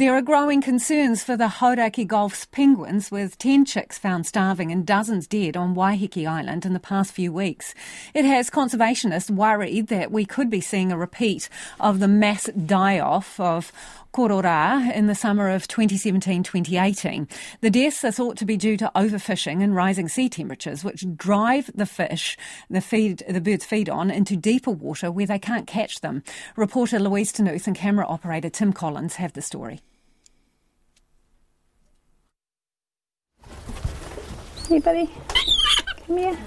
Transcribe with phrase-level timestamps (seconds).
[0.00, 4.86] There are growing concerns for the Hauraki Gulf's penguins, with 10 chicks found starving and
[4.86, 7.74] dozens dead on Waiheke Island in the past few weeks.
[8.14, 12.98] It has conservationists worried that we could be seeing a repeat of the mass die
[12.98, 13.72] off of
[14.14, 17.30] Korora in the summer of 2017-2018.
[17.60, 21.70] The deaths are thought to be due to overfishing and rising sea temperatures, which drive
[21.74, 22.38] the fish
[22.70, 26.22] the feed the birds feed on into deeper water where they can't catch them.
[26.56, 29.82] Reporter Louise Ternouth and camera operator Tim Collins have the story.
[34.70, 35.10] Hey, buddy.
[36.06, 36.38] Come here.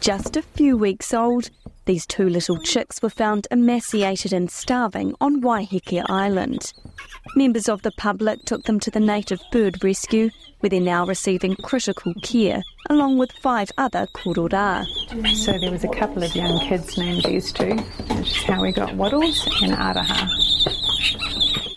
[0.00, 1.50] Just a few weeks old,
[1.84, 6.72] these two little chicks were found emaciated and starving on Waiheke Island.
[7.34, 11.56] Members of the public took them to the native bird rescue, where they're now receiving
[11.56, 14.86] critical care, along with five other korora.
[15.34, 17.76] So there was a couple of young kids named these two,
[18.14, 20.45] which is how we got Waddles and Aroha.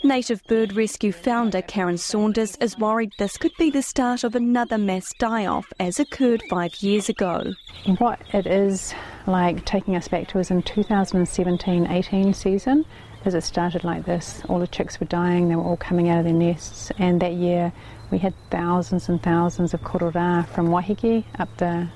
[0.09, 4.79] Native Bird Rescue founder Karen Saunders is worried this could be the start of another
[4.79, 7.53] mass die off as occurred five years ago.
[7.99, 8.95] What it is
[9.27, 12.85] like taking us back to is in 2017 18 season,
[13.23, 14.41] as it started like this.
[14.49, 17.33] All the chicks were dying, they were all coming out of their nests, and that
[17.33, 17.71] year
[18.09, 21.88] we had thousands and thousands of korora from Waiheke up the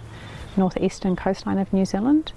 [0.56, 2.32] northeastern coastline of New Zealand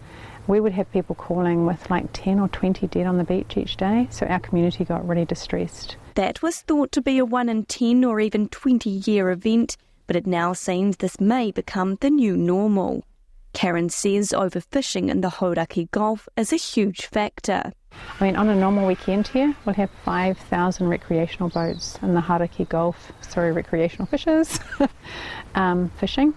[0.47, 3.77] we would have people calling with like 10 or 20 dead on the beach each
[3.77, 5.97] day, so our community got really distressed.
[6.15, 10.17] That was thought to be a 1 in 10 or even 20 year event, but
[10.17, 13.05] it now seems this may become the new normal.
[13.53, 17.73] Karen says overfishing in the Hauraki Gulf is a huge factor.
[18.21, 22.69] I mean, on a normal weekend here, we'll have 5,000 recreational boats in the Hauraki
[22.69, 24.61] Gulf, sorry, recreational fishers,
[25.55, 26.35] um, fishing.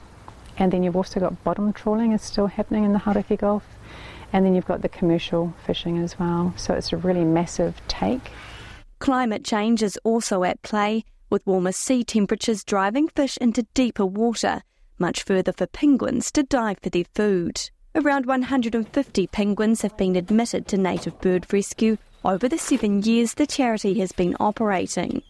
[0.58, 3.66] And then you've also got bottom trawling is still happening in the Hauraki Gulf.
[4.32, 6.54] And then you've got the commercial fishing as well.
[6.58, 8.32] So it's a really massive take.
[9.00, 14.62] Climate change is also at play, with warmer sea temperatures driving fish into deeper water,
[14.98, 17.70] much further for penguins to dive for their food.
[17.96, 23.48] Around 150 penguins have been admitted to native bird rescue over the seven years the
[23.48, 25.24] charity has been operating.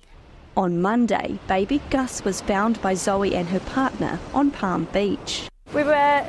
[0.57, 5.47] On Monday, baby Gus was found by Zoe and her partner on Palm Beach.
[5.73, 6.28] We were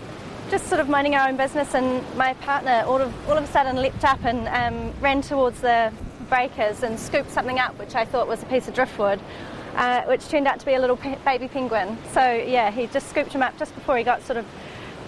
[0.50, 3.47] just sort of minding our own business, and my partner all of, all of a
[3.47, 5.93] sudden leapt up and um, ran towards the
[6.28, 9.21] breakers and scooped something up, which I thought was a piece of driftwood,
[9.77, 11.97] uh, which turned out to be a little pe- baby penguin.
[12.12, 14.47] So, yeah, he just scooped him up just before he got sort of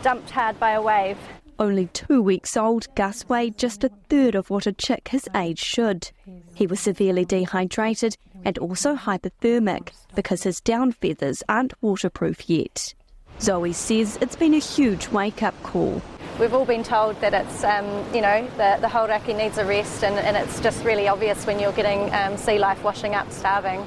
[0.03, 1.19] dumped hard by a wave.
[1.59, 5.61] Only two weeks old, Gus weighed just a third of what a chick his age
[5.61, 6.11] should.
[6.55, 12.95] He was severely dehydrated and also hypothermic because his down feathers aren't waterproof yet.
[13.41, 16.03] Zoe says it's been a huge wake up call.
[16.41, 20.03] We've all been told that it's, um, you know, the, the Hauraki needs a rest,
[20.03, 23.85] and, and, it's just really obvious when you're getting um, sea life washing up starving.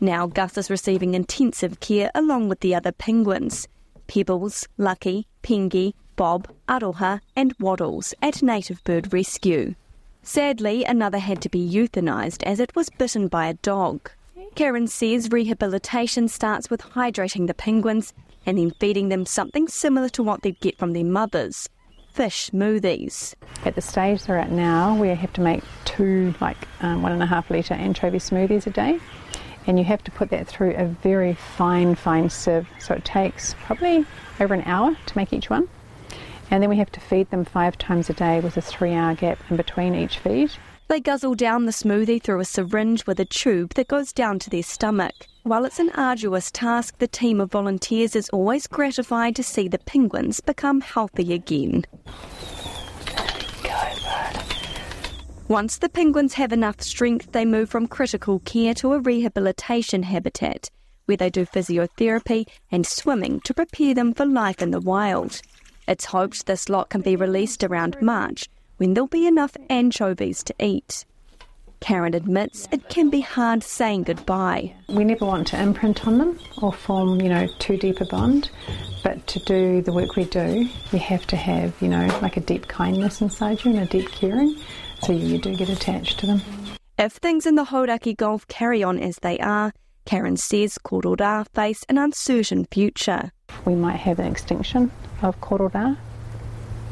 [0.00, 3.68] Now Gus is receiving intensive care along with the other penguins
[4.08, 9.74] Pebbles, Lucky, Pengi, Bob, Aroha, and Waddles at Native Bird Rescue.
[10.22, 14.10] Sadly, another had to be euthanised as it was bitten by a dog.
[14.54, 18.12] Karen says rehabilitation starts with hydrating the penguins
[18.46, 21.68] and then feeding them something similar to what they'd get from their mothers
[22.16, 23.34] fish smoothies.
[23.66, 27.22] At the stage they're at now, we have to make two, like um, one and
[27.22, 28.98] a half litre anchovy smoothies a day.
[29.66, 32.66] And you have to put that through a very fine, fine sieve.
[32.78, 34.06] So it takes probably
[34.40, 35.68] over an hour to make each one.
[36.50, 39.14] And then we have to feed them five times a day with a three hour
[39.14, 40.52] gap in between each feed.
[40.88, 44.50] They guzzle down the smoothie through a syringe with a tube that goes down to
[44.50, 45.14] their stomach.
[45.42, 49.78] While it's an arduous task, the team of volunteers is always gratified to see the
[49.78, 51.86] penguins become healthy again.
[55.48, 60.70] Once the penguins have enough strength, they move from critical care to a rehabilitation habitat,
[61.06, 65.40] where they do physiotherapy and swimming to prepare them for life in the wild.
[65.88, 70.54] It's hoped this lot can be released around March, when there'll be enough anchovies to
[70.58, 71.04] eat.
[71.80, 74.74] Karen admits it can be hard saying goodbye.
[74.88, 78.50] We never want to imprint on them or form, you know, too deep a bond.
[79.02, 82.40] But to do the work we do, you have to have, you know, like a
[82.40, 84.56] deep kindness inside you and a deep caring.
[85.02, 86.42] So you do get attached to them.
[86.98, 89.72] If things in the Hauraki Gulf carry on as they are,
[90.06, 93.32] Karen says korora face an uncertain future.
[93.64, 94.90] We might have an extinction
[95.20, 95.98] of korora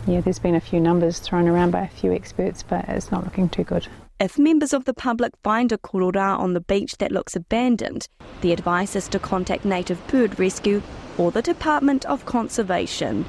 [0.07, 3.25] yeah, there's been a few numbers thrown around by a few experts, but it's not
[3.25, 3.87] looking too good.
[4.21, 8.07] If members of the public find a korora on the beach that looks abandoned,
[8.43, 10.83] the advice is to contact Native Bird Rescue
[11.19, 13.25] or the Department of Conservation.